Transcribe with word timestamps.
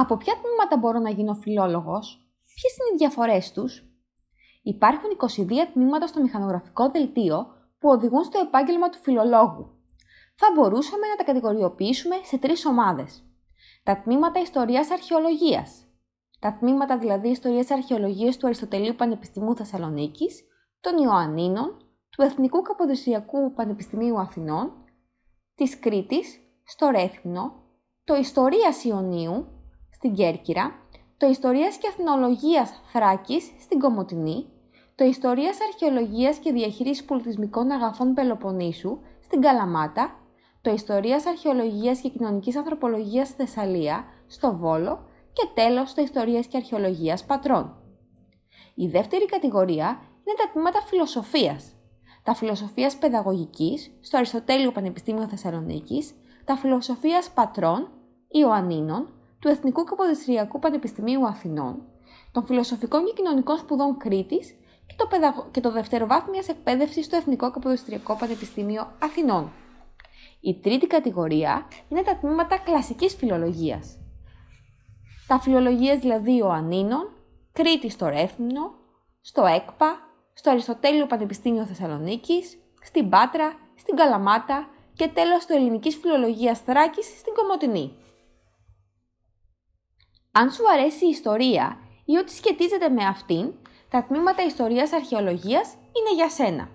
Από 0.00 0.16
ποια 0.16 0.34
τμήματα 0.42 0.76
μπορώ 0.76 0.98
να 0.98 1.10
γίνω 1.10 1.34
φιλόλογος, 1.34 2.06
ποιες 2.54 2.76
είναι 2.76 2.94
οι 2.94 2.96
διαφορές 2.96 3.52
τους; 3.52 3.82
Υπάρχουν 4.62 5.10
22 5.10 5.66
τμήματα 5.72 6.06
στο 6.06 6.22
μηχανογραφικό 6.22 6.90
δελτίο 6.90 7.46
που 7.78 7.88
οδηγούν 7.88 8.24
στο 8.24 8.38
επάγγελμα 8.38 8.88
του 8.88 8.98
φιλολόγου. 9.02 9.78
Θα 10.36 10.46
μπορούσαμε 10.54 11.06
να 11.06 11.16
τα 11.16 11.24
κατηγοριοποιήσουμε 11.24 12.16
σε 12.22 12.38
τρεις 12.38 12.66
ομάδες. 12.66 13.24
Τα 13.82 14.00
τμήματα 14.00 14.40
ιστορίας 14.40 14.90
αρχαιολογίας, 14.90 15.86
τα 16.38 16.56
τμήματα 16.58 16.98
δηλαδή 16.98 17.28
ιστορίας 17.28 17.70
αρχαιολογίας 17.70 18.36
του 18.36 18.46
Αριστοτελείου 18.46 18.94
Πανεπιστημίου 18.94 19.56
Θεσσαλονίκης, 19.56 20.44
των 20.80 20.96
Ιωαννίνων, 20.96 21.76
του 22.10 22.22
Εθνικού 22.22 22.62
Καποδιστριακού 22.62 23.52
Πανεπιστημίου 23.52 24.20
Αθηνών, 24.20 24.72
της 25.54 25.78
Κρήτης, 25.78 26.40
στο 26.64 26.88
Ρέθμινο, 26.88 27.52
το 28.04 28.14
Ιστορίας 28.14 28.84
Ιωνίου, 28.84 29.57
στην 29.98 30.14
Κέρκυρα, 30.14 30.72
το 31.16 31.26
Ιστορίας 31.26 31.76
και 31.76 31.88
Αθηνολογίας 31.88 32.80
Θράκης, 32.92 33.50
στην 33.60 33.78
Κομωτινή, 33.78 34.46
το 34.94 35.04
Ιστορίας 35.04 35.58
Αρχαιολογίας 35.68 36.36
και 36.36 36.52
Διαχείρισης 36.52 37.04
Πολιτισμικών 37.04 37.70
Αγαθών 37.70 38.14
Πελοποννήσου, 38.14 38.98
στην 39.24 39.40
Καλαμάτα, 39.40 40.18
το 40.60 40.70
Ιστορίας 40.70 41.26
Αρχαιολογίας 41.26 42.00
και 42.00 42.08
Κοινωνικής 42.08 42.56
Ανθρωπολογίας 42.56 43.28
στη 43.28 43.36
Θεσσαλία, 43.44 44.04
στο 44.26 44.56
Βόλο 44.56 45.04
και 45.32 45.48
τέλος 45.54 45.94
το 45.94 46.02
Ιστορίας 46.02 46.46
και 46.46 46.56
Αρχαιολογίας 46.56 47.24
Πατρών. 47.24 47.76
Η 48.74 48.86
δεύτερη 48.86 49.26
κατηγορία 49.26 49.86
είναι 50.24 50.36
τα 50.36 50.50
τμήματα 50.52 50.80
φιλοσοφίας. 50.82 51.72
Τα 52.22 52.34
φιλοσοφίας 52.34 52.96
παιδαγωγικής 52.96 53.90
στο 54.00 54.16
Αριστοτέλειο 54.16 54.72
Πανεπιστήμιο 54.72 55.28
Θεσσαλονίκης, 55.28 56.14
τα 56.44 56.56
φιλοσοφίας 56.56 57.30
πατρών, 57.30 57.90
Ιωαννίνων, 58.28 59.17
του 59.40 59.48
Εθνικού 59.48 59.84
Καποδιστριακού 59.84 60.58
Πανεπιστημίου 60.58 61.26
Αθηνών, 61.26 61.82
των 62.32 62.46
Φιλοσοφικών 62.46 63.04
και 63.04 63.12
Κοινωνικών 63.12 63.58
Σπουδών 63.58 63.96
Κρήτης 63.96 64.54
και 64.86 64.94
το, 64.96 65.06
παιδαγω... 65.06 65.48
και 65.50 65.60
το 65.60 65.70
δευτεροβάθμιας 65.70 66.48
εκπαίδευσης 66.48 67.04
στο 67.04 67.16
Εθνικό 67.16 67.50
Καποδιστριακό 67.50 68.16
Πανεπιστήμιο 68.16 68.92
Αθηνών. 69.02 69.52
Η 70.40 70.60
τρίτη 70.60 70.86
κατηγορία 70.86 71.66
είναι 71.88 72.02
τα 72.02 72.16
τμήματα 72.16 72.58
κλασικής 72.58 73.14
φιλολογίας. 73.14 73.98
Τα 75.26 75.40
φιλολογίες 75.40 75.98
δηλαδή 75.98 76.36
Ιωαννίνων, 76.36 77.10
Κρήτη 77.52 77.90
στο 77.90 78.06
Ρέθμινο, 78.06 78.74
στο 79.20 79.46
ΕΚΠΑ, 79.46 79.98
στο 80.34 80.50
Αριστοτέλειο 80.50 81.06
Πανεπιστήμιο 81.06 81.66
Θεσσαλονίκης, 81.66 82.58
στην 82.82 83.08
Πάτρα, 83.08 83.52
στην 83.76 83.96
Καλαμάτα 83.96 84.68
και 84.94 85.08
τέλος 85.08 85.42
στο 85.42 85.54
Ελληνικής 85.54 85.96
Φιλολογίας 85.96 86.60
Θράκης 86.60 87.06
στην 87.06 87.34
Κομωτινή. 87.34 87.92
Αν 90.38 90.50
σου 90.50 90.62
αρέσει 90.72 91.06
η 91.06 91.08
ιστορία 91.08 91.78
ή 92.04 92.16
ό,τι 92.16 92.32
σχετίζεται 92.32 92.88
με 92.88 93.04
αυτήν, 93.04 93.52
τα 93.90 94.04
τμήματα 94.04 94.42
Ιστορίας 94.42 94.92
Αρχαιολογίας 94.92 95.72
είναι 95.72 96.14
για 96.14 96.28
σένα. 96.30 96.68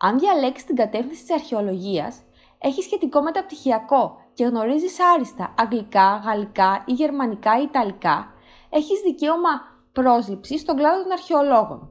Αν 0.00 0.18
διαλέξεις 0.18 0.66
την 0.66 0.76
κατεύθυνση 0.76 1.22
της 1.22 1.32
αρχαιολογίας, 1.32 2.22
έχεις 2.58 2.84
σχετικό 2.84 3.22
μεταπτυχιακό 3.22 4.16
και 4.34 4.44
γνωρίζεις 4.44 4.96
άριστα 5.14 5.54
αγγλικά, 5.58 6.22
γαλλικά 6.24 6.82
ή 6.86 6.92
γερμανικά 6.92 7.58
ή 7.60 7.62
ιταλικά, 7.62 8.32
έχεις 8.70 9.00
δικαίωμα 9.00 9.52
πρόσληψης 9.92 10.60
στον 10.60 10.76
κλάδο 10.76 11.02
των 11.02 11.12
αρχαιολόγων. 11.12 11.88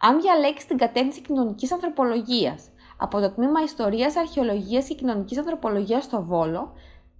Αν 0.00 0.20
διαλέξεις 0.20 0.68
την 0.68 0.78
κατεύθυνση 0.78 1.20
κοινωνικής 1.20 1.72
ανθρωπολογίας 1.72 2.70
από 2.96 3.20
το 3.20 3.30
τμήμα 3.30 3.60
Ιστορίας, 3.62 4.16
Αρχαιολογίας 4.16 4.86
και 4.86 4.94
Κοινωνικής 4.94 5.38
Ανθρωπολογίας 5.38 6.04
στο 6.04 6.22
Βόλο, 6.22 6.72